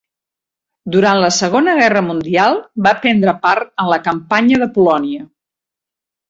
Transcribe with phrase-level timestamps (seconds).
[0.93, 2.57] Durant la Segona Guerra Mundial
[2.87, 5.29] va prendre part en la Campanya de Polònia.